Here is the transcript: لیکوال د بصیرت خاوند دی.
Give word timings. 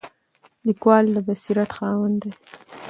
لیکوال 0.67 1.05
د 1.13 1.17
بصیرت 1.27 1.69
خاوند 1.77 2.15
دی. 2.23 2.31